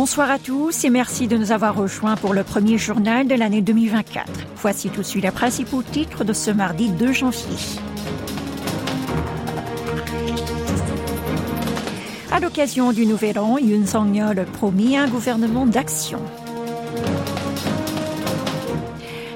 Bonsoir 0.00 0.30
à 0.30 0.38
tous 0.38 0.84
et 0.84 0.88
merci 0.88 1.28
de 1.28 1.36
nous 1.36 1.52
avoir 1.52 1.76
rejoints 1.76 2.16
pour 2.16 2.32
le 2.32 2.42
premier 2.42 2.78
journal 2.78 3.28
de 3.28 3.34
l'année 3.34 3.60
2024. 3.60 4.30
Voici 4.56 4.88
tout 4.88 5.02
de 5.02 5.06
suite 5.06 5.24
les 5.24 5.30
principaux 5.30 5.82
titres 5.82 6.24
de 6.24 6.32
ce 6.32 6.50
mardi 6.50 6.88
2 6.88 7.12
janvier. 7.12 7.44
À 12.32 12.40
l'occasion 12.40 12.94
du 12.94 13.04
Nouvel 13.04 13.38
An, 13.38 13.58
Yoon 13.58 13.84
Song-yeol 13.84 14.46
promis 14.54 14.96
un 14.96 15.06
gouvernement 15.06 15.66
d'action. 15.66 16.20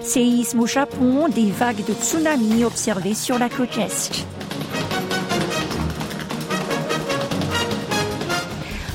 Séisme 0.00 0.60
au 0.60 0.66
Japon, 0.66 1.28
des 1.28 1.50
vagues 1.50 1.84
de 1.86 1.92
tsunami 1.92 2.64
observées 2.64 3.12
sur 3.12 3.38
la 3.38 3.50
côte 3.50 3.76
Est. 3.76 4.26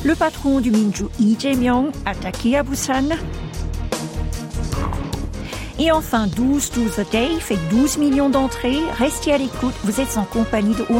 Le 0.10 0.16
patron 0.16 0.60
du 0.60 0.72
Minju 0.72 1.04
Lee 1.20 1.38
Jae-myung 1.40 1.92
attaqué 2.04 2.58
à 2.58 2.64
Busan. 2.64 3.10
Et 5.78 5.92
enfin, 5.92 6.26
12 6.26 6.72
12 6.72 6.96
The 6.96 7.12
Day 7.12 7.30
fait 7.40 7.60
12 7.70 8.00
millions 8.00 8.28
d'entrées. 8.28 8.80
Restez 8.98 9.34
à 9.34 9.38
l'écoute, 9.38 9.76
vous 9.84 10.02
êtes 10.02 10.18
en 10.18 10.24
compagnie 10.24 10.74
de 10.74 10.84
Oh 10.90 11.00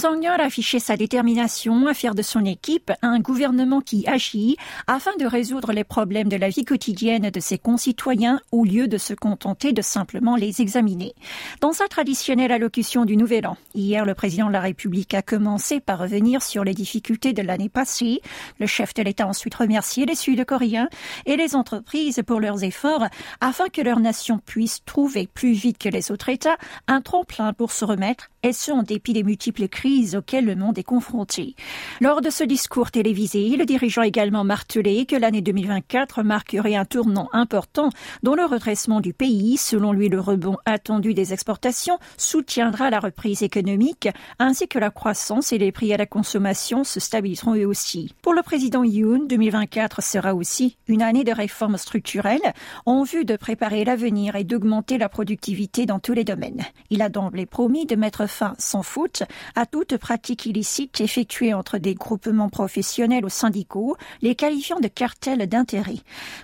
Yoon 0.00 0.22
a 0.22 0.44
affiché 0.44 0.78
sa 0.78 0.96
détermination 0.96 1.88
à 1.88 1.94
faire 1.94 2.14
de 2.14 2.22
son 2.22 2.44
équipe 2.44 2.92
un 3.02 3.18
gouvernement 3.18 3.80
qui 3.80 4.06
agit 4.06 4.56
afin 4.86 5.10
de 5.18 5.26
résoudre 5.26 5.72
les 5.72 5.82
problèmes 5.82 6.28
de 6.28 6.36
la 6.36 6.48
vie 6.50 6.64
quotidienne 6.64 7.30
de 7.30 7.40
ses 7.40 7.58
concitoyens 7.58 8.40
au 8.52 8.64
lieu 8.64 8.86
de 8.86 8.96
se 8.96 9.12
contenter 9.12 9.72
de 9.72 9.82
simplement 9.82 10.36
les 10.36 10.60
examiner. 10.60 11.14
Dans 11.60 11.72
sa 11.72 11.88
traditionnelle 11.88 12.52
allocution 12.52 13.04
du 13.06 13.16
Nouvel 13.16 13.48
An, 13.48 13.56
hier, 13.74 14.04
le 14.04 14.14
président 14.14 14.46
de 14.46 14.52
la 14.52 14.60
République 14.60 15.14
a 15.14 15.22
commencé 15.22 15.80
par 15.80 15.98
revenir 15.98 16.42
sur 16.42 16.62
les 16.62 16.74
difficultés 16.74 17.32
de 17.32 17.42
l'année 17.42 17.68
passée. 17.68 18.20
Le 18.60 18.66
chef 18.66 18.94
de 18.94 19.02
l'État 19.02 19.24
a 19.24 19.28
ensuite 19.28 19.56
remercié 19.56 20.06
les 20.06 20.14
Sud-Coréens 20.14 20.88
et 21.26 21.36
les 21.36 21.56
entreprises 21.56 22.22
pour 22.24 22.38
leurs 22.38 22.62
efforts 22.62 23.06
afin 23.40 23.68
que 23.68 23.82
leur 23.82 23.98
nation 23.98 24.38
puisse 24.38 24.84
trouver 24.84 25.28
plus 25.32 25.52
vite 25.52 25.78
que 25.78 25.88
les 25.88 26.12
autres 26.12 26.28
États 26.28 26.56
un 26.86 27.00
tremplin 27.00 27.52
pour 27.52 27.72
se 27.72 27.84
remettre 27.84 28.28
et 28.44 28.52
ce 28.52 28.70
en 28.70 28.84
dépit 28.84 29.12
des 29.12 29.24
multiples 29.24 29.66
crises 29.66 29.87
auxquelles 30.16 30.44
le 30.44 30.56
monde 30.56 30.78
est 30.78 30.84
confronté. 30.84 31.54
Lors 32.00 32.20
de 32.20 32.30
ce 32.30 32.44
discours 32.44 32.90
télévisé, 32.90 33.56
le 33.56 33.64
dirigeant 33.64 34.02
a 34.02 34.06
également 34.06 34.44
martelé 34.44 35.06
que 35.06 35.16
l'année 35.16 35.40
2024 35.40 36.22
marquerait 36.22 36.74
un 36.74 36.84
tournant 36.84 37.28
important 37.32 37.90
dans 38.22 38.34
le 38.34 38.44
redressement 38.44 39.00
du 39.00 39.12
pays. 39.12 39.56
Selon 39.56 39.92
lui, 39.92 40.08
le 40.08 40.20
rebond 40.20 40.56
attendu 40.66 41.14
des 41.14 41.32
exportations 41.32 41.98
soutiendra 42.16 42.90
la 42.90 43.00
reprise 43.00 43.42
économique 43.42 44.08
ainsi 44.38 44.68
que 44.68 44.78
la 44.78 44.90
croissance 44.90 45.52
et 45.52 45.58
les 45.58 45.72
prix 45.72 45.92
à 45.92 45.96
la 45.96 46.06
consommation 46.06 46.84
se 46.84 47.00
stabiliseront 47.00 47.54
eux 47.54 47.66
aussi. 47.66 48.14
Pour 48.22 48.34
le 48.34 48.42
président 48.42 48.84
Yoon, 48.84 49.26
2024 49.26 50.02
sera 50.02 50.34
aussi 50.34 50.76
une 50.86 51.02
année 51.02 51.24
de 51.24 51.32
réformes 51.32 51.76
structurelles 51.76 52.52
en 52.86 53.02
vue 53.02 53.24
de 53.24 53.36
préparer 53.36 53.84
l'avenir 53.84 54.36
et 54.36 54.44
d'augmenter 54.44 54.98
la 54.98 55.08
productivité 55.08 55.86
dans 55.86 55.98
tous 55.98 56.12
les 56.12 56.24
domaines. 56.24 56.64
Il 56.90 57.02
a 57.02 57.08
d'emblée 57.08 57.46
promis 57.46 57.86
de 57.86 57.96
mettre 57.96 58.26
fin 58.28 58.54
sans 58.58 58.82
faute 58.82 59.22
à 59.54 59.66
toute 59.78 59.96
pratique 59.96 60.44
illicite 60.46 61.00
effectuée 61.00 61.54
entre 61.54 61.78
des 61.78 61.94
groupements 61.94 62.48
professionnels 62.48 63.24
ou 63.24 63.28
syndicaux, 63.28 63.96
les 64.22 64.34
qualifiant 64.34 64.80
de 64.80 64.88
cartels 64.88 65.46
d'intérêt. 65.46 65.98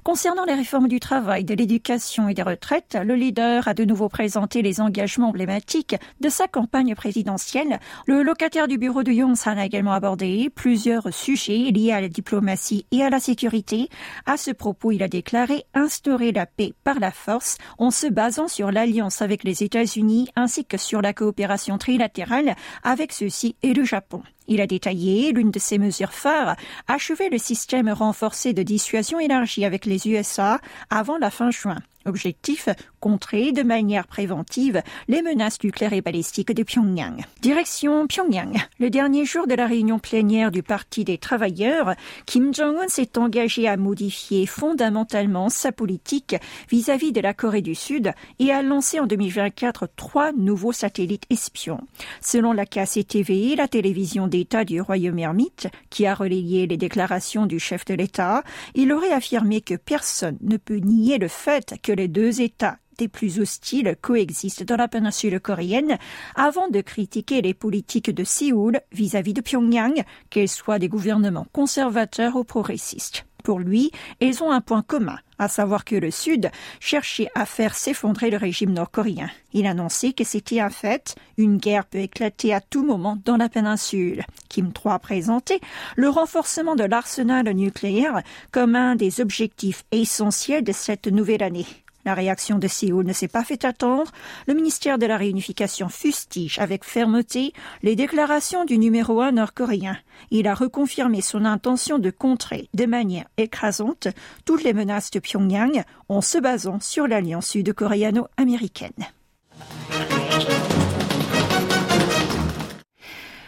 Concernant 0.04 0.44
les 0.44 0.54
réformes 0.54 0.86
du 0.86 1.00
travail, 1.00 1.42
de 1.42 1.52
l'éducation 1.52 2.28
et 2.28 2.34
des 2.34 2.44
retraites, 2.44 2.96
le 3.04 3.16
leader 3.16 3.66
a 3.66 3.74
de 3.74 3.84
nouveau 3.84 4.08
présenté 4.08 4.62
les 4.62 4.80
engagements 4.80 5.30
emblématiques 5.30 5.96
de 6.20 6.28
sa 6.28 6.46
campagne 6.46 6.94
présidentielle. 6.94 7.80
Le 8.06 8.22
locataire 8.22 8.68
du 8.68 8.78
bureau 8.78 9.02
de 9.02 9.10
Yongsan 9.10 9.58
a 9.58 9.66
également 9.66 9.94
abordé 9.94 10.48
plusieurs 10.54 11.12
sujets 11.12 11.72
liés 11.72 11.90
à 11.90 12.00
la 12.00 12.08
diplomatie 12.08 12.86
et 12.92 13.02
à 13.02 13.10
la 13.10 13.18
sécurité. 13.18 13.88
À 14.26 14.36
ce 14.36 14.52
propos, 14.52 14.92
il 14.92 15.02
a 15.02 15.08
déclaré 15.08 15.64
instaurer 15.74 16.30
la 16.30 16.46
paix 16.46 16.72
par 16.84 17.00
la 17.00 17.10
force 17.10 17.58
en 17.78 17.90
se 17.90 18.06
basant 18.06 18.46
sur 18.46 18.70
l'alliance 18.70 19.22
avec 19.22 19.42
les 19.42 19.64
États-Unis 19.64 20.28
ainsi 20.36 20.64
que 20.64 20.76
sur 20.76 21.02
la 21.02 21.12
coopération 21.12 21.78
trilatérale 21.78 22.54
avec 22.84 23.12
et 23.62 23.74
le 23.74 23.84
Japon. 23.84 24.22
Il 24.46 24.60
a 24.60 24.66
détaillé 24.66 25.32
l'une 25.32 25.50
de 25.50 25.58
ses 25.58 25.78
mesures 25.78 26.12
phares, 26.12 26.56
achever 26.86 27.30
le 27.30 27.38
système 27.38 27.88
renforcé 27.88 28.52
de 28.52 28.62
dissuasion 28.62 29.18
élargie 29.18 29.64
avec 29.64 29.86
les 29.86 30.06
USA 30.08 30.60
avant 30.90 31.18
la 31.18 31.30
fin 31.30 31.50
juin. 31.50 31.78
Objectif, 32.06 32.68
contrer 33.00 33.52
de 33.52 33.62
manière 33.62 34.06
préventive 34.06 34.82
les 35.08 35.22
menaces 35.22 35.62
nucléaires 35.62 35.92
et 35.92 36.00
balistiques 36.00 36.52
de 36.52 36.62
Pyongyang. 36.62 37.24
Direction 37.40 38.06
Pyongyang. 38.06 38.56
Le 38.78 38.90
dernier 38.90 39.24
jour 39.24 39.46
de 39.46 39.54
la 39.54 39.66
réunion 39.66 39.98
plénière 39.98 40.50
du 40.50 40.62
Parti 40.62 41.04
des 41.04 41.18
travailleurs, 41.18 41.94
Kim 42.26 42.54
Jong-un 42.54 42.88
s'est 42.88 43.18
engagé 43.18 43.68
à 43.68 43.76
modifier 43.76 44.46
fondamentalement 44.46 45.48
sa 45.48 45.72
politique 45.72 46.36
vis-à-vis 46.70 47.12
de 47.12 47.20
la 47.20 47.34
Corée 47.34 47.62
du 47.62 47.74
Sud 47.74 48.12
et 48.38 48.52
a 48.52 48.62
lancé 48.62 49.00
en 49.00 49.06
2024 49.06 49.88
trois 49.96 50.32
nouveaux 50.32 50.72
satellites 50.72 51.24
espions. 51.30 51.80
Selon 52.20 52.52
la 52.52 52.66
KCTV, 52.66 53.56
la 53.56 53.68
télévision 53.68 54.26
d'État 54.26 54.64
du 54.64 54.80
Royaume 54.80 55.18
ermite, 55.18 55.68
qui 55.90 56.06
a 56.06 56.14
relayé 56.14 56.66
les 56.66 56.76
déclarations 56.76 57.46
du 57.46 57.58
chef 57.58 57.84
de 57.84 57.94
l'État, 57.94 58.42
il 58.74 58.92
aurait 58.92 59.12
affirmé 59.12 59.60
que 59.60 59.74
personne 59.74 60.38
ne 60.42 60.56
peut 60.56 60.76
nier 60.76 61.18
le 61.18 61.28
fait 61.28 61.74
que 61.82 61.92
les 61.94 62.08
deux 62.08 62.40
États 62.40 62.78
des 62.98 63.08
plus 63.08 63.40
hostiles 63.40 63.96
coexistent 64.00 64.64
dans 64.64 64.76
la 64.76 64.88
péninsule 64.88 65.40
coréenne 65.40 65.98
avant 66.34 66.68
de 66.68 66.80
critiquer 66.80 67.42
les 67.42 67.54
politiques 67.54 68.10
de 68.10 68.24
Séoul 68.24 68.80
vis-à-vis 68.92 69.34
de 69.34 69.40
Pyongyang, 69.40 70.04
qu'elles 70.30 70.48
soient 70.48 70.78
des 70.78 70.88
gouvernements 70.88 71.46
conservateurs 71.52 72.36
ou 72.36 72.44
progressistes. 72.44 73.26
Pour 73.42 73.58
lui, 73.58 73.90
ils 74.20 74.42
ont 74.42 74.50
un 74.50 74.62
point 74.62 74.80
commun, 74.80 75.18
à 75.38 75.48
savoir 75.48 75.84
que 75.84 75.96
le 75.96 76.10
Sud 76.10 76.50
cherchait 76.80 77.28
à 77.34 77.44
faire 77.44 77.74
s'effondrer 77.74 78.30
le 78.30 78.38
régime 78.38 78.72
nord-coréen. 78.72 79.28
Il 79.52 79.66
annonçait 79.66 80.14
que 80.14 80.24
c'était 80.24 80.60
un 80.60 80.70
fait, 80.70 81.14
une 81.36 81.58
guerre 81.58 81.84
peut 81.84 81.98
éclater 81.98 82.54
à 82.54 82.62
tout 82.62 82.86
moment 82.86 83.18
dans 83.22 83.36
la 83.36 83.50
péninsule. 83.50 84.24
Kim 84.48 84.68
III 84.68 84.94
a 84.94 84.98
présenté 84.98 85.60
le 85.94 86.08
renforcement 86.08 86.74
de 86.74 86.84
l'arsenal 86.84 87.46
nucléaire 87.50 88.22
comme 88.50 88.76
un 88.76 88.96
des 88.96 89.20
objectifs 89.20 89.84
essentiels 89.92 90.64
de 90.64 90.72
cette 90.72 91.08
nouvelle 91.08 91.42
année. 91.42 91.66
La 92.04 92.14
réaction 92.14 92.58
de 92.58 92.68
Séoul 92.68 93.06
ne 93.06 93.12
s'est 93.12 93.28
pas 93.28 93.44
fait 93.44 93.64
attendre. 93.64 94.10
Le 94.46 94.54
ministère 94.54 94.98
de 94.98 95.06
la 95.06 95.16
Réunification 95.16 95.88
fustige 95.88 96.58
avec 96.58 96.84
fermeté 96.84 97.52
les 97.82 97.96
déclarations 97.96 98.64
du 98.64 98.78
numéro 98.78 99.20
un 99.20 99.32
nord-coréen. 99.32 99.96
Il 100.30 100.46
a 100.46 100.54
reconfirmé 100.54 101.20
son 101.20 101.44
intention 101.44 101.98
de 101.98 102.10
contrer 102.10 102.68
de 102.74 102.86
manière 102.86 103.26
écrasante 103.36 104.08
toutes 104.44 104.64
les 104.64 104.74
menaces 104.74 105.10
de 105.10 105.18
Pyongyang 105.18 105.82
en 106.08 106.20
se 106.20 106.38
basant 106.38 106.80
sur 106.80 107.06
l'alliance 107.06 107.48
sud-coréano-américaine. 107.48 108.92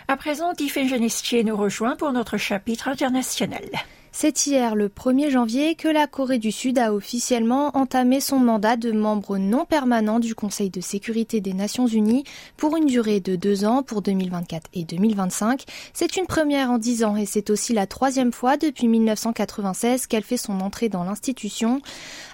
À 0.08 0.16
présent, 0.16 0.54
Tiffany 0.54 0.88
Genestier 0.88 1.42
nous 1.42 1.56
rejoint 1.56 1.96
pour 1.96 2.12
notre 2.12 2.36
chapitre 2.36 2.88
international. 2.88 3.64
C'est 4.18 4.46
hier, 4.46 4.76
le 4.76 4.88
1er 4.88 5.28
janvier, 5.28 5.74
que 5.74 5.88
la 5.88 6.06
Corée 6.06 6.38
du 6.38 6.50
Sud 6.50 6.78
a 6.78 6.94
officiellement 6.94 7.76
entamé 7.76 8.22
son 8.22 8.38
mandat 8.38 8.78
de 8.78 8.90
membre 8.90 9.36
non 9.36 9.66
permanent 9.66 10.20
du 10.20 10.34
Conseil 10.34 10.70
de 10.70 10.80
sécurité 10.80 11.42
des 11.42 11.52
Nations 11.52 11.86
Unies 11.86 12.24
pour 12.56 12.78
une 12.78 12.86
durée 12.86 13.20
de 13.20 13.36
deux 13.36 13.66
ans 13.66 13.82
pour 13.82 14.00
2024 14.00 14.70
et 14.72 14.84
2025. 14.84 15.64
C'est 15.92 16.16
une 16.16 16.24
première 16.24 16.70
en 16.70 16.78
dix 16.78 17.04
ans 17.04 17.14
et 17.14 17.26
c'est 17.26 17.50
aussi 17.50 17.74
la 17.74 17.86
troisième 17.86 18.32
fois 18.32 18.56
depuis 18.56 18.88
1996 18.88 20.06
qu'elle 20.06 20.22
fait 20.22 20.38
son 20.38 20.60
entrée 20.60 20.88
dans 20.88 21.04
l'institution. 21.04 21.82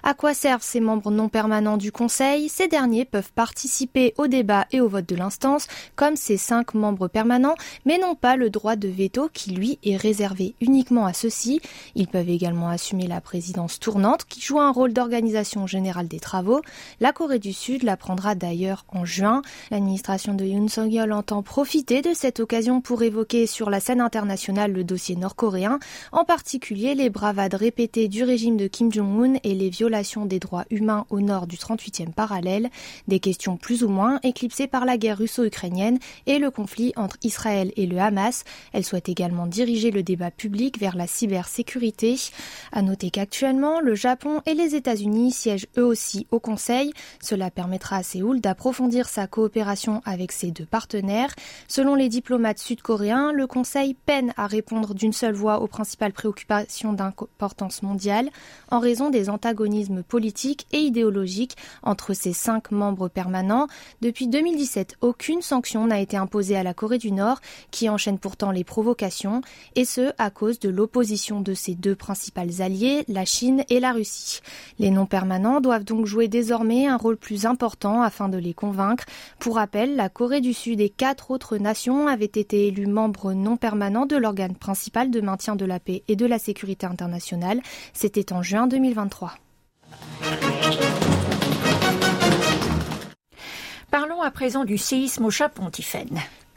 À 0.05 0.15
quoi 0.15 0.35
servent 0.35 0.63
ces 0.63 0.79
membres 0.79 1.11
non 1.11 1.29
permanents 1.29 1.79
du 1.79 1.91
Conseil? 1.91 2.49
Ces 2.49 2.69
derniers 2.69 3.05
peuvent 3.05 3.33
participer 3.33 4.15
au 4.19 4.29
débat 4.29 4.67
et 4.71 4.81
au 4.81 4.87
vote 4.87 5.09
de 5.09 5.17
l'instance, 5.17 5.67
comme 5.97 6.15
ces 6.15 6.37
cinq 6.37 6.75
membres 6.75 7.09
permanents, 7.09 7.57
mais 7.87 7.99
n'ont 7.99 8.15
pas 8.15 8.37
le 8.37 8.51
droit 8.51 8.77
de 8.77 8.87
veto 8.87 9.29
qui, 9.33 9.51
lui, 9.51 9.81
est 9.83 9.97
réservé 9.97 10.55
uniquement 10.61 11.07
à 11.07 11.13
ceux-ci. 11.13 11.61
Ils 11.95 12.09
peuvent 12.09 12.29
également 12.29 12.69
assumer 12.69 13.07
la 13.07 13.21
présidence 13.21 13.79
tournante 13.79 14.25
qui 14.25 14.41
joue 14.41 14.61
un 14.61 14.73
rôle 14.73 14.93
d'organisation 14.93 15.67
générale 15.67 16.09
des 16.09 16.21
travaux. 16.21 16.61
La 17.01 17.13
Corée 17.13 17.39
du 17.39 17.53
Sud 17.53 17.83
la 17.83 17.97
prendra 17.97 18.35
d'ailleurs 18.35 18.85
en 18.89 19.05
juin. 19.05 19.43
L'administration 19.71 20.35
de 20.35 20.45
Yoon 20.45 20.69
Song-yeol 20.69 21.13
entend 21.13 21.43
profiter 21.43 22.03
de 22.03 22.15
cette 22.15 22.41
occasion 22.41 22.81
pour 22.81 23.03
évoquer 23.03 23.47
sur 23.47 23.71
la 23.71 23.81
scène 23.81 24.01
internationale 24.01 24.73
le 24.73 24.85
dossier 24.85 25.17
nord-coréen, 25.17 25.79
en 26.13 26.25
particulier 26.25 26.95
les 26.95 27.11
bravades 27.11 27.55
répétées 27.55 28.09
du 28.09 28.25
régime 28.25 28.57
de 28.57 28.67
Kim 28.67 28.93
Jong-un 28.93 29.35
et 29.45 29.55
les 29.55 29.71
violations 29.71 30.27
des 30.27 30.39
droits 30.39 30.65
humains 30.71 31.07
au 31.11 31.21
nord 31.21 31.47
du 31.47 31.57
38e 31.57 32.13
parallèle, 32.13 32.71
des 33.09 33.21
questions 33.21 33.57
plus 33.57 33.85
ou 33.85 33.89
moins 33.89 34.21
éclipsées 34.23 34.67
par 34.67 34.85
la 34.85 34.99
guerre 34.99 35.19
russo-ukrainienne 35.19 35.99
et 36.27 36.39
le 36.39 36.51
conflit 36.51 36.93
entre 36.97 37.17
Israël 37.23 37.73
et 37.77 37.87
le 37.87 37.99
Hamas. 37.99 38.45
Elle 38.73 38.85
souhaite 38.85 39.09
également 39.09 39.47
diriger 39.47 39.91
le 39.91 40.03
débat 40.03 40.31
public 40.31 40.79
vers 40.79 40.97
la 40.97 41.07
cybersécurité 41.07 41.62
sécurité. 41.63 42.17
À 42.73 42.83
noter 42.83 43.11
qu'actuellement, 43.11 43.79
le 43.79 43.95
Japon 43.95 44.43
et 44.47 44.55
les 44.55 44.75
États-Unis 44.75 45.31
siègent 45.31 45.69
eux 45.79 45.85
aussi 45.85 46.27
au 46.33 46.41
Conseil. 46.41 46.93
Cela 47.21 47.53
permettra 47.53 47.97
à 47.97 48.03
Séoul 48.03 48.41
d'approfondir 48.41 49.09
sa 49.09 49.29
coopération 49.29 50.03
avec 50.05 50.33
ses 50.33 50.51
deux 50.51 50.67
partenaires. 50.67 51.33
Selon 51.69 51.95
les 51.95 52.09
diplomates 52.09 52.59
sud-coréens, 52.59 53.31
le 53.31 53.47
Conseil 53.47 53.95
peine 53.95 54.35
à 54.37 54.49
répondre 54.49 54.93
d'une 54.93 55.13
seule 55.13 55.35
voix 55.35 55.61
aux 55.61 55.69
principales 55.69 56.13
préoccupations 56.13 56.95
d'importance 56.95 57.85
mondiale 57.85 58.31
en 58.73 58.81
raison 58.81 59.09
des 59.09 59.31
antagonismes 59.31 60.03
politiques 60.03 60.67
et 60.73 60.79
idéologiques 60.79 61.57
entre 61.85 62.13
ses 62.13 62.33
cinq 62.33 62.73
membres 62.73 63.07
permanents. 63.07 63.69
Depuis 64.01 64.27
2017, 64.27 64.97
aucune 65.01 65.43
sanction 65.43 65.87
n'a 65.87 66.01
été 66.01 66.17
imposée 66.17 66.57
à 66.57 66.65
la 66.65 66.75
Corée 66.75 66.99
du 66.99 67.13
Nord, 67.13 67.41
qui 67.71 67.89
enchaîne 67.89 68.19
pourtant 68.19 68.51
les 68.51 68.65
provocations, 68.65 69.43
et 69.77 69.85
ce 69.85 70.13
à 70.19 70.31
cause 70.31 70.59
de 70.59 70.69
l'opposition 70.69 71.41
de 71.41 71.52
ses 71.55 71.75
deux 71.75 71.95
principales 71.95 72.61
alliés, 72.61 73.05
la 73.09 73.25
Chine 73.25 73.65
et 73.69 73.81
la 73.81 73.93
Russie. 73.93 74.41
Les 74.79 74.91
non-permanents 74.91 75.61
doivent 75.61 75.85
donc 75.85 76.07
jouer 76.07 76.29
désormais 76.29 76.87
un 76.87 76.97
rôle 76.97 77.17
plus 77.17 77.47
important 77.47 78.03
afin 78.03 78.29
de 78.29 78.39
les 78.39 78.55
convaincre. 78.55 79.05
Pour 79.39 79.57
rappel, 79.57 79.97
la 79.97 80.09
Corée 80.09 80.41
du 80.41 80.53
Sud 80.53 80.81
et 80.81 80.91
quatre 80.91 81.31
autres 81.31 81.57
nations 81.57 82.09
avaient 82.09 82.25
été 82.25 82.67
élues 82.67 82.87
membres 82.87 83.33
non 83.33 83.57
permanents 83.57 84.07
de 84.07 84.17
l'organe 84.17 84.57
principal 84.57 85.11
de 85.11 85.21
maintien 85.21 85.57
de 85.57 85.65
la 85.65 85.81
paix 85.81 86.03
et 86.09 86.17
de 86.17 86.27
la 86.27 86.39
sécurité 86.39 86.87
internationale. 86.87 87.61
C'était 87.93 88.33
en 88.33 88.43
juin 88.43 88.67
2023. 88.67 89.35
Parlons 93.91 94.23
à 94.23 94.31
présent 94.31 94.65
du 94.65 94.79
séisme 94.79 95.27
au 95.27 95.31
Japon. 95.31 95.71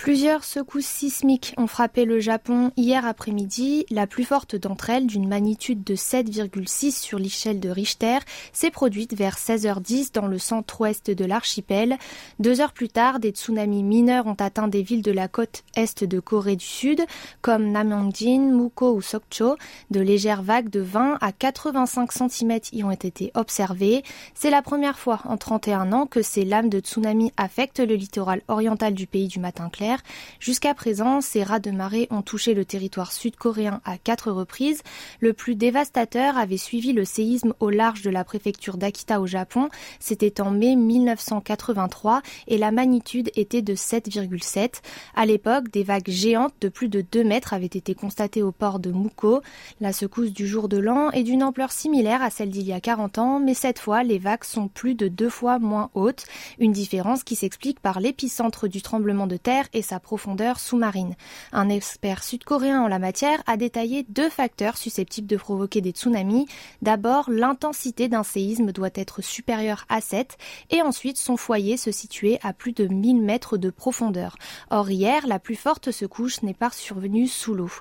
Plusieurs 0.06 0.44
secousses 0.44 0.86
sismiques 0.86 1.56
ont 1.58 1.66
frappé 1.66 2.06
le 2.06 2.20
Japon 2.20 2.72
hier 2.78 3.08
après-midi. 3.08 3.88
La 3.90 4.06
plus 4.06 4.24
forte 4.24 4.56
d'entre 4.56 4.92
elles, 4.92 5.08
d'une 5.08 5.28
magnitude 5.28 5.84
de 5.84 5.96
7,6 5.96 6.92
sur 6.92 7.18
l'échelle 7.18 7.60
de 7.60 7.70
Richter, 7.70 8.20
s'est 8.54 8.70
produite 8.70 9.16
vers 9.16 9.36
16h10 9.36 10.14
dans 10.14 10.28
le 10.28 10.38
centre-ouest 10.38 11.10
de 11.10 11.26
l'archipel. 11.26 11.98
Deux 12.38 12.62
heures 12.62 12.74
plus 12.74 12.90
tard, 12.90 13.20
des 13.20 13.32
tsunamis 13.32 13.82
mineurs 13.82 14.28
ont 14.28 14.36
atteint 14.36 14.68
des 14.68 14.84
villes 14.84 15.02
de 15.02 15.12
la 15.12 15.28
côte 15.28 15.64
est 15.76 16.04
de 16.04 16.20
Corée 16.20 16.56
du 16.56 16.66
Sud, 16.66 17.04
comme 17.42 17.72
Namyongjin, 17.72 18.52
Muko 18.52 18.94
ou 18.94 19.02
Sokcho. 19.02 19.56
De 19.90 20.02
légères 20.02 20.44
vagues 20.44 20.70
de 20.70 20.82
20 20.82 21.18
à 21.20 21.32
85 21.32 22.12
cm 22.12 22.60
y 22.74 22.84
ont 22.84 22.92
été 22.92 23.32
observées. 23.34 24.04
C'est 24.36 24.52
la 24.52 24.62
première 24.62 25.00
fois 25.00 25.22
en 25.24 25.38
31 25.38 25.92
ans 25.94 26.06
que 26.06 26.22
ces 26.22 26.46
lames 26.46 26.70
de 26.70 26.78
tsunami 26.78 27.34
affectent 27.38 27.80
le 27.80 27.96
littoral 27.96 28.44
oriental 28.48 28.94
du 28.94 29.08
pays 29.08 29.28
du 29.28 29.40
matin 29.40 29.68
clair 29.70 29.95
Jusqu'à 30.40 30.74
présent, 30.74 31.22
ces 31.22 31.44
rats 31.44 31.60
de 31.60 31.72
marée 31.72 32.08
ont 32.12 32.22
touché 32.22 32.54
le 32.54 32.66
territoire 32.66 33.12
sud-coréen 33.12 33.82
à 33.86 33.98
quatre 33.98 34.32
reprises. 34.32 34.82
Le 35.20 35.34
plus 35.34 35.56
dévastateur 35.56 36.38
avait 36.38 36.58
suivi 36.58 36.94
le 36.94 37.06
séisme 37.06 37.54
au 37.60 37.70
large 37.70 38.02
de 38.02 38.10
la 38.10 38.24
préfecture 38.24 38.78
d'Akita 38.78 39.22
au 39.22 39.28
Japon. 39.28 39.70
C'était 40.00 40.42
en 40.42 40.52
mai 40.52 40.76
1983 40.76 42.22
et 42.48 42.58
la 42.58 42.72
magnitude 42.72 43.32
était 43.36 43.62
de 43.62 43.76
7,7. 43.76 44.82
À 45.16 45.26
l'époque, 45.26 45.70
des 45.70 45.84
vagues 45.84 46.10
géantes 46.10 46.54
de 46.62 46.70
plus 46.70 46.90
de 46.90 47.02
2 47.02 47.24
mètres 47.24 47.54
avaient 47.54 47.66
été 47.66 47.96
constatées 47.96 48.44
au 48.44 48.52
port 48.52 48.80
de 48.80 48.92
Muko. 48.92 49.42
La 49.82 49.94
secousse 49.94 50.32
du 50.32 50.48
jour 50.48 50.70
de 50.70 50.78
l'an 50.78 51.12
est 51.12 51.24
d'une 51.24 51.44
ampleur 51.44 51.72
similaire 51.72 52.22
à 52.22 52.30
celle 52.30 52.50
d'il 52.50 52.66
y 52.66 52.74
a 52.74 52.80
40 52.80 53.18
ans, 53.18 53.40
mais 53.40 53.54
cette 53.54 53.80
fois, 53.80 54.04
les 54.04 54.20
vagues 54.20 54.44
sont 54.44 54.68
plus 54.68 54.96
de 54.96 55.08
deux 55.08 55.30
fois 55.30 55.60
moins 55.60 55.90
hautes. 55.94 56.26
Une 56.60 56.72
différence 56.72 57.24
qui 57.24 57.36
s'explique 57.36 57.80
par 57.80 58.00
l'épicentre 58.00 58.68
du 58.68 58.82
tremblement 58.82 59.28
de 59.28 59.38
terre 59.38 59.68
et 59.76 59.82
sa 59.82 60.00
profondeur 60.00 60.60
sous-marine. 60.60 61.16
Un 61.52 61.70
expert 61.70 62.24
sud-coréen 62.24 62.82
en 62.82 62.88
la 62.88 62.98
matière 62.98 63.44
a 63.46 63.58
détaillé 63.58 64.06
deux 64.10 64.30
facteurs 64.30 64.78
susceptibles 64.78 65.28
de 65.28 65.38
provoquer 65.38 65.82
des 65.82 65.92
tsunamis. 65.92 66.48
D'abord, 66.82 67.30
l'intensité 67.30 68.08
d'un 68.08 68.24
séisme 68.24 68.72
doit 68.72 68.90
être 68.96 69.22
supérieure 69.22 69.86
à 69.90 70.02
7 70.02 70.38
et 70.72 70.82
ensuite 70.82 71.18
son 71.18 71.38
foyer 71.38 71.78
se 71.78 71.92
situer 71.92 72.40
à 72.42 72.54
plus 72.54 72.72
de 72.72 72.88
1000 72.88 73.22
mètres 73.22 73.58
de 73.58 73.70
profondeur. 73.70 74.38
Or 74.72 74.90
hier, 74.90 75.28
la 75.28 75.40
plus 75.40 75.56
forte 75.56 75.92
secousse 75.92 76.42
n'est 76.42 76.54
pas 76.54 76.72
survenue 76.72 77.28
sous 77.28 77.54
l'eau. 77.54 77.72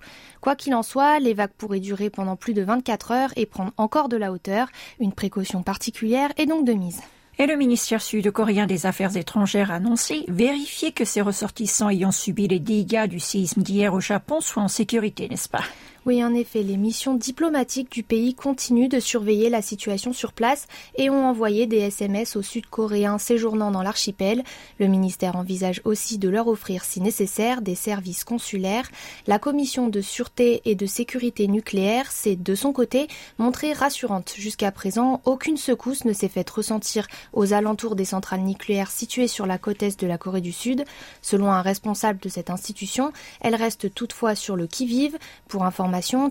Quoi 0.41 0.57
qu'il 0.57 0.75
en 0.75 0.83
soit, 0.83 1.21
les 1.21 1.35
vagues 1.35 1.53
pourraient 1.57 1.81
durer 1.81 2.11
pendant 2.11 2.37
plus 2.37 2.55
de 2.55 2.63
24 2.63 3.13
heures 3.13 3.33
et 3.37 3.47
prendre 3.47 3.73
encore 3.77 4.09
de 4.09 4.17
la 4.17 4.33
hauteur. 4.33 4.69
Une 4.99 5.13
précaution 5.13 5.63
particulière 5.63 6.33
est 6.37 6.47
donc 6.47 6.65
de 6.65 6.73
mise. 6.73 7.01
Et 7.39 7.47
le 7.47 7.57
ministère 7.57 8.01
sud-coréen 8.01 8.67
des 8.67 8.87
Affaires 8.87 9.17
étrangères 9.17 9.73
a 9.73 9.75
annoncé 9.75 10.25
vérifier 10.29 10.93
que 10.93 11.05
ses 11.05 11.21
ressortissants 11.21 11.91
ayant 11.91 12.13
subi 12.13 12.47
les 12.47 12.61
dégâts 12.61 13.09
du 13.09 13.19
séisme 13.19 13.63
d'hier 13.63 13.93
au 13.93 14.01
Japon 14.01 14.41
soient 14.41 14.63
en 14.63 14.69
sécurité, 14.69 15.29
n'est-ce 15.29 15.49
pas? 15.49 15.65
Oui, 16.07 16.23
en 16.23 16.35
effet, 16.35 16.63
les 16.63 16.77
missions 16.77 17.15
diplomatiques 17.15 17.91
du 17.91 18.03
pays 18.03 18.35
continuent 18.35 18.91
de 18.91 19.01
surveiller 19.01 19.49
la 19.49 19.63
situation 19.63 20.13
sur 20.13 20.35
place 20.35 20.67
et 20.97 21.09
ont 21.09 21.27
envoyé 21.27 21.67
des 21.67 21.79
SMS 21.79 22.37
aux 22.37 22.43
Sud-Coréens 22.43 23.17
séjournant 23.17 23.71
dans 23.71 23.83
l'archipel. 23.83 24.43
Le 24.79 24.87
ministère 24.87 25.37
envisage 25.37 25.81
aussi 25.85 26.19
de 26.19 26.29
leur 26.29 26.49
offrir, 26.49 26.85
si 26.85 27.01
nécessaire, 27.01 27.63
des 27.63 27.75
services 27.75 28.25
consulaires. 28.25 28.91
La 29.27 29.39
commission 29.39 29.89
de 29.89 30.03
sûreté 30.03 30.61
et 30.67 30.75
de 30.75 30.85
sécurité 30.85 31.49
nucléaire 31.49 32.13
s'est, 32.13 32.37
de 32.37 32.55
son 32.55 32.75
côté, 32.75 33.09
montrée 33.39 33.73
rassurante. 33.73 34.35
Jusqu'à 34.37 34.73
présent, 34.73 35.23
aucune 35.25 35.57
secousse 35.57 36.05
ne 36.05 36.13
s'est 36.13 36.29
faite 36.29 36.51
ressentir 36.51 37.07
aux 37.33 37.55
alentours 37.55 37.97
des 37.97 38.05
centrales 38.05 38.43
nucléaires 38.43 38.91
situées 38.91 39.29
sur 39.29 39.47
la 39.47 39.57
côte 39.57 39.83
est 39.83 39.99
de 39.99 40.07
la 40.07 40.19
Corée 40.19 40.43
du 40.43 40.53
Sud. 40.53 40.85
Selon 41.23 41.51
un 41.51 41.63
responsable 41.63 42.21
de 42.21 42.29
cette 42.29 42.51
institution, 42.51 43.11
elle 43.41 43.55
reste 43.55 43.95
toutefois 43.95 44.35
sur 44.35 44.55
le 44.55 44.67
qui-vive. 44.67 45.17
Pour 45.49 45.65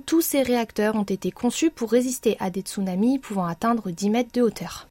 tous 0.06 0.22
ces 0.22 0.42
réacteurs 0.42 0.96
ont 0.96 1.04
été 1.04 1.32
conçus 1.32 1.70
pour 1.70 1.92
résister 1.92 2.36
à 2.40 2.50
des 2.50 2.62
tsunamis 2.62 3.20
pouvant 3.20 3.46
atteindre 3.46 3.92
10 3.92 4.10
mètres 4.10 4.32
de 4.34 4.42
hauteur. 4.42 4.88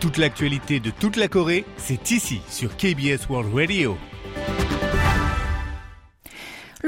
Toute 0.00 0.16
l'actualité 0.16 0.80
de 0.80 0.90
toute 0.90 1.16
la 1.16 1.28
Corée, 1.28 1.64
c'est 1.76 2.10
ici 2.10 2.40
sur 2.48 2.76
KBS 2.76 3.28
World 3.28 3.54
Radio. 3.54 3.96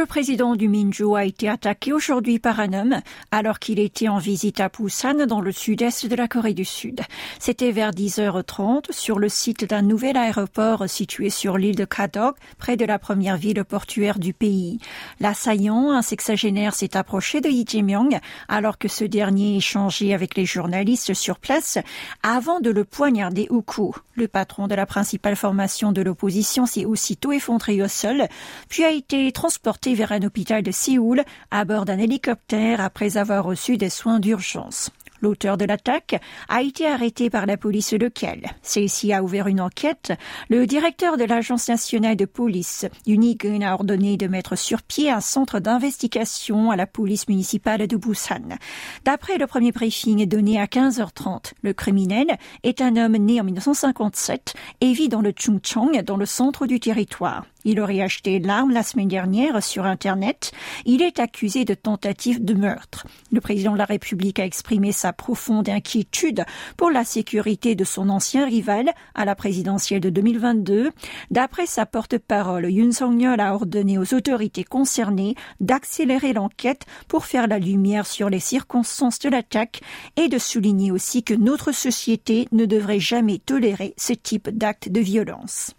Le 0.00 0.06
président 0.06 0.56
du 0.56 0.67
Minju 0.67 1.14
a 1.14 1.26
été 1.26 1.47
attaqué 1.47 1.93
aujourd'hui 1.93 2.38
par 2.38 2.58
un 2.58 2.73
homme 2.73 3.02
alors 3.32 3.58
qu'il 3.58 3.79
était 3.79 4.08
en 4.08 4.17
visite 4.17 4.58
à 4.58 4.70
Busan 4.70 5.26
dans 5.26 5.43
le 5.43 5.52
sud-est 5.52 6.06
de 6.06 6.17
la 6.17 6.26
Corée 6.26 6.55
du 6.55 6.64
Sud. 6.64 7.02
C'était 7.38 7.70
vers 7.70 7.91
10h30 7.91 8.93
sur 8.93 9.19
le 9.19 9.29
site 9.29 9.67
d'un 9.67 9.82
nouvel 9.82 10.17
aéroport 10.17 10.88
situé 10.88 11.29
sur 11.29 11.58
l'île 11.58 11.76
de 11.76 11.85
Kadok, 11.85 12.37
près 12.56 12.79
de 12.79 12.87
la 12.87 12.99
première 12.99 13.37
ville 13.37 13.62
portuaire 13.62 14.19
du 14.19 14.32
pays. 14.32 14.79
L'assaillant, 15.20 15.91
un 15.91 16.00
sexagénaire, 16.00 16.73
s'est 16.73 16.96
approché 16.96 17.43
de 17.43 17.49
Lee 17.49 17.67
Jae-myung 17.69 18.20
alors 18.49 18.79
que 18.79 18.88
ce 18.88 19.05
dernier 19.05 19.58
échangeait 19.58 20.14
avec 20.14 20.35
les 20.35 20.46
journalistes 20.46 21.12
sur 21.12 21.39
place 21.39 21.77
avant 22.22 22.60
de 22.60 22.70
le 22.70 22.86
poignarder 22.86 23.48
au 23.51 23.60
cou. 23.60 23.94
Le 24.15 24.29
patron 24.29 24.67
de 24.67 24.74
la 24.74 24.86
principale 24.86 25.36
formation 25.36 25.93
de 25.93 26.01
l'opposition 26.01 26.65
s'est 26.65 26.86
aussitôt 26.86 27.32
effondré 27.32 27.82
au 27.82 27.89
sol, 27.89 28.29
puis 28.70 28.84
a 28.84 28.93
été 28.93 29.31
transporté 29.32 29.90
vers 29.94 30.13
un 30.13 30.23
hôpital 30.23 30.63
de 30.63 30.70
Séoul 30.70 31.23
à 31.51 31.65
bord 31.65 31.85
d'un 31.85 31.99
hélicoptère 31.99 32.81
après 32.81 33.17
avoir 33.17 33.44
reçu 33.44 33.77
des 33.77 33.91
soins 33.91 34.20
d'urgence. 34.20 34.91
L'auteur 35.23 35.59
de 35.59 35.67
l'attaque 35.67 36.20
a 36.49 36.63
été 36.63 36.87
arrêté 36.87 37.29
par 37.29 37.44
la 37.44 37.56
police 37.56 37.93
locale. 37.93 38.53
Celle-ci 38.63 39.13
a 39.13 39.23
ouvert 39.23 39.49
une 39.49 39.61
enquête. 39.61 40.13
Le 40.49 40.67
directeur 40.67 41.19
de 41.19 41.25
l'Agence 41.25 41.69
nationale 41.69 42.17
de 42.17 42.25
police, 42.25 42.87
Unigun, 43.06 43.61
a 43.61 43.75
ordonné 43.75 44.17
de 44.17 44.27
mettre 44.27 44.56
sur 44.56 44.82
pied 44.82 45.11
un 45.11 45.20
centre 45.20 45.61
d'investigation 45.61 46.70
à 46.70 46.77
la 46.77 46.87
police 46.87 47.29
municipale 47.29 47.87
de 47.87 47.97
Busan. 47.97 48.56
D'après 49.05 49.37
le 49.37 49.47
premier 49.47 49.73
briefing 49.73 50.27
donné 50.27 50.59
à 50.59 50.65
15h30, 50.65 51.53
le 51.63 51.75
criminel 51.75 52.39
est 52.63 52.81
un 52.81 52.97
homme 52.97 53.17
né 53.17 53.41
en 53.41 53.44
1957 53.44 54.55
et 54.81 54.93
vit 54.93 55.09
dans 55.09 55.20
le 55.20 55.32
Chungcheong, 55.37 56.03
dans 56.03 56.17
le 56.17 56.27
centre 56.27 56.67
du 56.67 56.81
territoire. 56.81 57.44
Il 57.64 57.81
aurait 57.81 58.00
acheté 58.00 58.38
l'arme 58.38 58.70
la 58.70 58.82
semaine 58.82 59.08
dernière 59.08 59.62
sur 59.62 59.84
Internet. 59.84 60.52
Il 60.86 61.02
est 61.02 61.19
accusé 61.19 61.64
de 61.64 61.74
tentative 61.74 62.44
de 62.44 62.55
meurtre. 62.55 63.06
Le 63.32 63.40
président 63.40 63.72
de 63.72 63.79
la 63.79 63.84
République 63.84 64.38
a 64.38 64.44
exprimé 64.44 64.93
sa 64.93 65.12
profonde 65.12 65.69
inquiétude 65.69 66.44
pour 66.76 66.90
la 66.90 67.05
sécurité 67.05 67.74
de 67.74 67.84
son 67.84 68.08
ancien 68.08 68.46
rival 68.46 68.90
à 69.14 69.24
la 69.24 69.34
présidentielle 69.34 70.00
de 70.00 70.10
2022. 70.10 70.90
D'après 71.31 71.67
sa 71.67 71.86
porte-parole, 71.86 72.70
Yoon 72.70 72.93
Song-yeol 72.93 73.40
a 73.40 73.55
ordonné 73.55 73.98
aux 73.98 74.14
autorités 74.14 74.64
concernées 74.64 75.34
d'accélérer 75.60 76.32
l'enquête 76.32 76.86
pour 77.08 77.26
faire 77.26 77.46
la 77.46 77.58
lumière 77.58 78.06
sur 78.06 78.31
les 78.31 78.40
circonstances 78.40 79.19
de 79.19 79.29
l'attaque 79.29 79.81
et 80.17 80.29
de 80.29 80.38
souligner 80.38 80.93
aussi 80.93 81.22
que 81.22 81.34
notre 81.34 81.72
société 81.72 82.48
ne 82.52 82.64
devrait 82.64 83.00
jamais 83.00 83.38
tolérer 83.38 83.94
ce 83.96 84.12
type 84.12 84.48
d'acte 84.48 84.88
de 84.88 85.00
violence. 85.00 85.74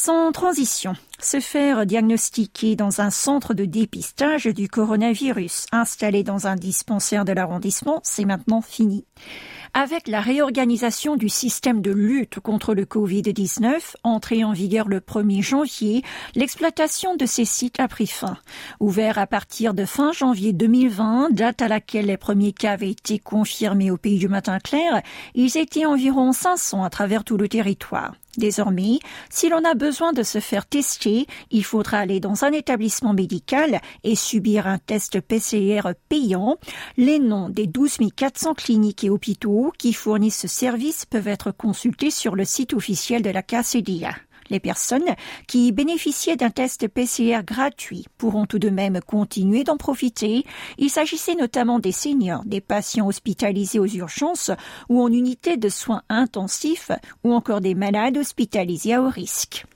Sans 0.00 0.30
transition, 0.30 0.94
se 1.18 1.40
faire 1.40 1.84
diagnostiquer 1.84 2.76
dans 2.76 3.00
un 3.00 3.10
centre 3.10 3.52
de 3.52 3.64
dépistage 3.64 4.46
du 4.46 4.68
coronavirus 4.68 5.66
installé 5.72 6.22
dans 6.22 6.46
un 6.46 6.54
dispensaire 6.54 7.24
de 7.24 7.32
l'arrondissement, 7.32 7.98
c'est 8.04 8.24
maintenant 8.24 8.60
fini. 8.60 9.04
Avec 9.74 10.06
la 10.06 10.20
réorganisation 10.20 11.16
du 11.16 11.28
système 11.28 11.82
de 11.82 11.90
lutte 11.90 12.38
contre 12.38 12.76
le 12.76 12.84
Covid-19, 12.84 13.96
entrée 14.04 14.44
en 14.44 14.52
vigueur 14.52 14.86
le 14.86 15.00
1er 15.00 15.42
janvier, 15.42 16.04
l'exploitation 16.36 17.16
de 17.16 17.26
ces 17.26 17.44
sites 17.44 17.80
a 17.80 17.88
pris 17.88 18.06
fin. 18.06 18.36
Ouvert 18.78 19.18
à 19.18 19.26
partir 19.26 19.74
de 19.74 19.84
fin 19.84 20.12
janvier 20.12 20.52
2020, 20.52 21.30
date 21.32 21.60
à 21.60 21.66
laquelle 21.66 22.06
les 22.06 22.16
premiers 22.16 22.52
cas 22.52 22.74
avaient 22.74 22.92
été 22.92 23.18
confirmés 23.18 23.90
au 23.90 23.96
pays 23.96 24.20
du 24.20 24.28
matin 24.28 24.60
clair, 24.60 25.02
ils 25.34 25.56
étaient 25.56 25.86
environ 25.86 26.30
500 26.30 26.84
à 26.84 26.88
travers 26.88 27.24
tout 27.24 27.36
le 27.36 27.48
territoire. 27.48 28.14
Désormais, 28.38 29.00
si 29.30 29.48
l'on 29.48 29.64
a 29.64 29.74
besoin 29.74 30.12
de 30.12 30.22
se 30.22 30.38
faire 30.38 30.64
tester, 30.64 31.26
il 31.50 31.64
faudra 31.64 31.98
aller 31.98 32.20
dans 32.20 32.44
un 32.44 32.52
établissement 32.52 33.12
médical 33.12 33.80
et 34.04 34.14
subir 34.14 34.68
un 34.68 34.78
test 34.78 35.20
PCR 35.20 35.80
payant. 36.08 36.56
Les 36.96 37.18
noms 37.18 37.48
des 37.48 37.66
12 37.66 37.98
400 38.14 38.54
cliniques 38.54 39.02
et 39.02 39.10
hôpitaux 39.10 39.72
qui 39.76 39.92
fournissent 39.92 40.38
ce 40.38 40.46
service 40.48 41.04
peuvent 41.04 41.26
être 41.26 41.50
consultés 41.50 42.12
sur 42.12 42.36
le 42.36 42.44
site 42.44 42.74
officiel 42.74 43.22
de 43.22 43.30
la 43.30 43.42
KCDA. 43.42 44.14
Les 44.50 44.60
personnes 44.60 45.14
qui 45.46 45.72
bénéficiaient 45.72 46.36
d'un 46.36 46.50
test 46.50 46.88
PCR 46.88 47.40
gratuit 47.44 48.06
pourront 48.16 48.46
tout 48.46 48.58
de 48.58 48.70
même 48.70 49.00
continuer 49.00 49.64
d'en 49.64 49.76
profiter. 49.76 50.44
Il 50.78 50.90
s'agissait 50.90 51.34
notamment 51.34 51.78
des 51.78 51.92
seniors, 51.92 52.44
des 52.44 52.60
patients 52.60 53.06
hospitalisés 53.06 53.78
aux 53.78 53.86
urgences 53.86 54.50
ou 54.88 55.02
en 55.02 55.12
unité 55.12 55.56
de 55.56 55.68
soins 55.68 56.02
intensifs 56.08 56.92
ou 57.24 57.32
encore 57.32 57.60
des 57.60 57.74
malades 57.74 58.16
hospitalisés 58.16 58.94
à 58.94 59.02
haut 59.02 59.10
risque. 59.10 59.66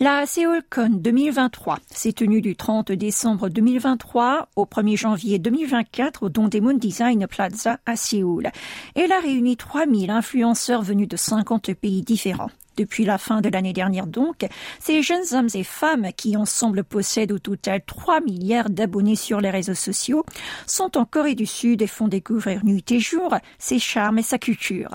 La 0.00 0.26
SeoulCon 0.26 0.88
2023 0.90 1.78
s'est 1.88 2.14
tenue 2.14 2.40
du 2.40 2.56
30 2.56 2.90
décembre 2.90 3.48
2023 3.48 4.48
au 4.56 4.64
1er 4.64 4.96
janvier 4.96 5.38
2024 5.38 6.24
au 6.24 6.28
Dongdaemun 6.30 6.74
Design 6.74 7.28
Plaza 7.28 7.78
à 7.86 7.94
Séoul. 7.94 8.50
Elle 8.96 9.12
a 9.12 9.20
réuni 9.20 9.56
3000 9.56 10.10
influenceurs 10.10 10.82
venus 10.82 11.06
de 11.06 11.16
50 11.16 11.74
pays 11.74 12.02
différents. 12.02 12.50
Depuis 12.76 13.04
la 13.04 13.18
fin 13.18 13.40
de 13.40 13.48
l'année 13.48 13.72
dernière 13.72 14.08
donc, 14.08 14.44
ces 14.80 15.00
jeunes 15.00 15.32
hommes 15.32 15.48
et 15.54 15.62
femmes 15.62 16.08
qui 16.16 16.36
ensemble 16.36 16.82
possèdent 16.82 17.30
au 17.30 17.38
total 17.38 17.80
3 17.86 18.20
milliards 18.20 18.70
d'abonnés 18.70 19.14
sur 19.14 19.40
les 19.40 19.50
réseaux 19.50 19.74
sociaux 19.74 20.24
sont 20.66 20.98
en 20.98 21.04
Corée 21.04 21.36
du 21.36 21.46
Sud 21.46 21.82
et 21.82 21.86
font 21.86 22.08
découvrir 22.08 22.64
nuit 22.64 22.84
et 22.90 22.98
jour 22.98 23.32
ses 23.60 23.78
charmes 23.78 24.18
et 24.18 24.24
sa 24.24 24.38
culture. 24.38 24.90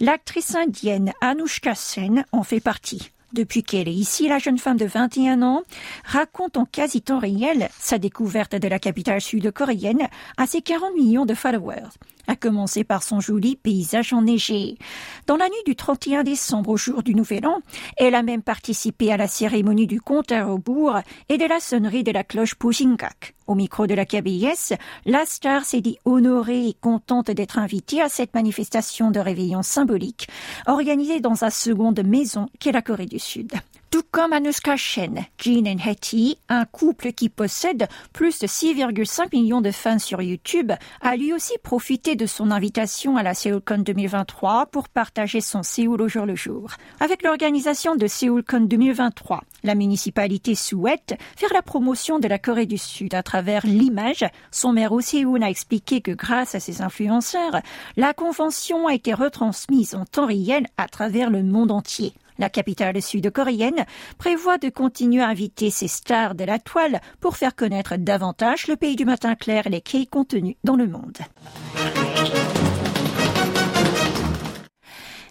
L'actrice 0.00 0.56
indienne 0.56 1.12
Anushka 1.20 1.76
Sen 1.76 2.24
en 2.32 2.42
fait 2.42 2.58
partie. 2.58 3.12
Depuis 3.34 3.64
qu'elle 3.64 3.88
est 3.88 3.92
ici, 3.92 4.28
la 4.28 4.38
jeune 4.38 4.58
femme 4.58 4.76
de 4.76 4.84
21 4.84 5.42
ans 5.42 5.64
raconte 6.04 6.56
en 6.56 6.66
quasi 6.66 7.02
temps 7.02 7.18
réel 7.18 7.68
sa 7.80 7.98
découverte 7.98 8.54
de 8.54 8.68
la 8.68 8.78
capitale 8.78 9.20
sud-coréenne 9.20 10.06
à 10.36 10.46
ses 10.46 10.62
40 10.62 10.94
millions 10.94 11.26
de 11.26 11.34
followers 11.34 11.88
à 12.28 12.36
commencer 12.36 12.84
par 12.84 13.02
son 13.02 13.20
joli 13.20 13.56
paysage 13.56 14.12
enneigé. 14.12 14.78
Dans 15.26 15.36
la 15.36 15.48
nuit 15.48 15.64
du 15.66 15.76
31 15.76 16.22
décembre 16.22 16.70
au 16.70 16.76
jour 16.76 17.02
du 17.02 17.14
Nouvel 17.14 17.46
An, 17.46 17.60
elle 17.96 18.14
a 18.14 18.22
même 18.22 18.42
participé 18.42 19.12
à 19.12 19.16
la 19.16 19.26
cérémonie 19.26 19.88
du 19.88 20.00
compte 20.00 20.32
à 20.32 20.44
rebours 20.44 21.00
et 21.28 21.36
de 21.36 21.44
la 21.44 21.60
sonnerie 21.60 22.04
de 22.04 22.12
la 22.12 22.24
cloche 22.24 22.54
Pujingak. 22.54 23.34
Au 23.46 23.54
micro 23.54 23.86
de 23.86 23.94
la 23.94 24.06
KBS, 24.06 24.72
la 25.04 25.26
star 25.26 25.64
s'est 25.64 25.82
dit 25.82 25.98
honorée 26.06 26.68
et 26.68 26.76
contente 26.80 27.30
d'être 27.30 27.58
invitée 27.58 28.00
à 28.00 28.08
cette 28.08 28.34
manifestation 28.34 29.10
de 29.10 29.20
réveillon 29.20 29.62
symbolique 29.62 30.28
organisée 30.66 31.20
dans 31.20 31.34
sa 31.34 31.50
seconde 31.50 32.02
maison 32.04 32.46
qu'est 32.58 32.72
la 32.72 32.80
Corée 32.80 33.06
du 33.06 33.18
Sud. 33.18 33.52
Tout 33.94 34.02
comme 34.10 34.32
Anushka 34.32 34.76
Shen, 34.76 35.24
Jean 35.38 35.66
et 35.66 35.76
Hetty, 35.88 36.36
un 36.48 36.64
couple 36.64 37.12
qui 37.12 37.28
possède 37.28 37.86
plus 38.12 38.40
de 38.40 38.48
6,5 38.48 39.28
millions 39.32 39.60
de 39.60 39.70
fans 39.70 40.00
sur 40.00 40.20
YouTube, 40.20 40.72
a 41.00 41.14
lui 41.14 41.32
aussi 41.32 41.52
profité 41.62 42.16
de 42.16 42.26
son 42.26 42.50
invitation 42.50 43.16
à 43.16 43.22
la 43.22 43.34
SeoulCon 43.34 43.84
2023 43.84 44.66
pour 44.66 44.88
partager 44.88 45.40
son 45.40 45.62
Séoul 45.62 46.02
au 46.02 46.08
jour 46.08 46.26
le 46.26 46.34
jour. 46.34 46.72
Avec 46.98 47.22
l'organisation 47.22 47.94
de 47.94 48.08
SeoulCon 48.08 48.62
2023, 48.62 49.44
la 49.62 49.76
municipalité 49.76 50.56
souhaite 50.56 51.16
faire 51.36 51.52
la 51.54 51.62
promotion 51.62 52.18
de 52.18 52.26
la 52.26 52.40
Corée 52.40 52.66
du 52.66 52.78
Sud 52.78 53.14
à 53.14 53.22
travers 53.22 53.64
l'image. 53.64 54.24
Son 54.50 54.72
maire 54.72 54.90
au 54.90 55.02
Séoul 55.02 55.44
a 55.44 55.50
expliqué 55.50 56.00
que 56.00 56.10
grâce 56.10 56.56
à 56.56 56.58
ses 56.58 56.82
influenceurs, 56.82 57.60
la 57.96 58.12
convention 58.12 58.88
a 58.88 58.94
été 58.94 59.14
retransmise 59.14 59.94
en 59.94 60.04
temps 60.04 60.26
réel 60.26 60.66
à 60.78 60.88
travers 60.88 61.30
le 61.30 61.44
monde 61.44 61.70
entier. 61.70 62.12
La 62.38 62.48
capitale 62.48 63.00
sud-coréenne 63.00 63.86
prévoit 64.18 64.58
de 64.58 64.68
continuer 64.68 65.22
à 65.22 65.28
inviter 65.28 65.70
ses 65.70 65.88
stars 65.88 66.34
de 66.34 66.44
la 66.44 66.58
toile 66.58 67.00
pour 67.20 67.36
faire 67.36 67.54
connaître 67.54 67.96
davantage 67.96 68.66
le 68.66 68.76
pays 68.76 68.96
du 68.96 69.04
matin 69.04 69.34
clair 69.34 69.66
et 69.66 69.70
les 69.70 69.80
quais 69.80 70.06
contenus 70.06 70.56
dans 70.64 70.76
le 70.76 70.86
monde. 70.86 71.18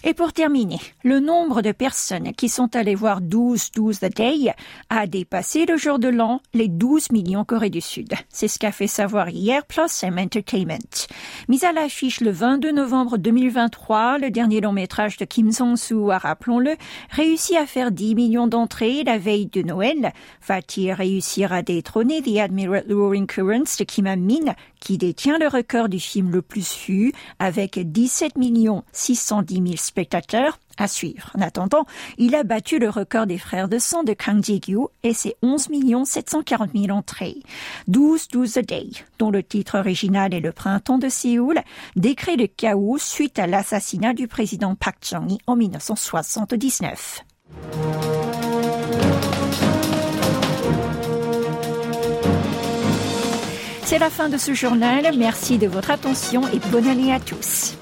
Et 0.06 0.14
pour 0.14 0.34
terminer, 0.34 0.80
le 1.06 1.22
nombre 1.22 1.62
de 1.62 1.72
personnes 1.72 2.34
qui 2.34 2.50
sont 2.50 2.76
allées 2.76 2.94
voir 2.94 3.22
12-12 3.22 4.00
The 4.00 4.14
Day 4.14 4.54
a 4.90 5.08
dépassé 5.08 5.66
le 5.66 5.78
jour 5.78 5.98
de 5.98 6.10
l'an 6.10 6.42
les 6.54 6.68
12 6.68 7.14
millions 7.14 7.46
Corée 7.46 7.70
du 7.70 7.80
Sud. 7.80 8.14
C'est 8.28 8.50
ce 8.50 8.60
qu'a 8.60 8.74
fait 8.74 8.88
savoir 8.88 9.30
hier 9.30 9.66
Plus 9.66 10.04
M 10.04 10.18
Entertainment. 10.20 11.08
Mis 11.48 11.64
à 11.64 11.72
l'affiche 11.72 12.20
le 12.20 12.32
22 12.32 12.74
novembre 12.74 13.18
2023, 13.18 14.18
le 14.18 14.30
dernier 14.30 14.60
long 14.60 14.74
métrage 14.74 15.16
de 15.16 15.24
Kim 15.24 15.54
Song-soo 15.54 16.12
a, 16.12 16.18
rappelons-le, 16.18 16.76
réussi 17.10 17.56
à 17.56 17.66
faire 17.66 17.92
10 17.92 18.16
millions 18.16 18.48
d'entrées 18.48 19.04
la 19.06 19.18
veille 19.18 19.48
de 19.48 19.62
Noël. 19.62 20.12
Va-t-il 20.46 20.92
réussir 20.92 21.54
à 21.54 21.62
détrôner 21.62 22.22
The 22.22 22.40
Admiral 22.40 22.84
Roaring 22.90 23.26
Currents 23.26 23.78
de 23.80 23.86
Kim 23.86 24.04
Min, 24.04 24.54
qui 24.84 24.98
détient 24.98 25.40
le 25.40 25.48
record 25.48 25.88
du 25.88 25.98
film 25.98 26.30
le 26.30 26.42
plus 26.42 26.78
vu 26.86 27.14
avec 27.40 27.80
17 27.80 28.34
610 28.92 29.54
000 29.56 29.68
spectateurs 29.78 30.60
à 30.78 30.90
suivre. 30.90 31.32
En 31.38 31.42
attendant, 31.42 31.86
il 32.18 32.36
a 32.36 32.44
battu 32.44 32.80
le 32.80 32.90
record 32.90 33.26
des 33.26 33.38
frères 33.38 33.70
de 33.70 33.78
sang 33.80 34.04
de 34.04 34.12
Kang 34.12 34.44
Ji-gyu 34.44 34.88
et 35.04 35.14
ses 35.14 35.36
11 35.42 35.70
740 36.04 36.72
000 36.76 36.90
entrées. 36.90 37.38
12 37.88 38.28
12 38.28 38.58
a 38.58 38.62
Day, 38.62 38.90
dont 39.20 39.32
le 39.32 39.42
titre 39.42 39.80
original 39.80 40.34
est 40.34 40.42
Le 40.42 40.52
printemps 40.52 40.98
de 40.98 41.08
Séoul, 41.08 41.62
décret 41.96 42.36
le 42.36 42.48
chaos 42.48 42.98
suite 42.98 43.40
à 43.40 43.48
l'assassinat 43.48 44.14
du 44.14 44.28
président 44.28 44.76
Park 44.76 44.98
Chung-hee 45.02 45.40
en 45.48 45.56
1979. 45.56 47.24
C'est 53.94 54.00
la 54.00 54.10
fin 54.10 54.28
de 54.28 54.40
ce 54.40 54.56
journal. 54.56 55.06
Merci 55.16 55.60
de 55.60 55.68
votre 55.68 55.92
attention 55.92 56.42
et 56.52 56.58
bonne 56.72 56.88
année 56.88 57.14
à 57.14 57.20
tous. 57.20 57.76